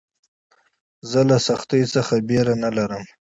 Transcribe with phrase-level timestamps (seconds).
[1.09, 3.03] زه له سختیو څخه بېره نه لرم.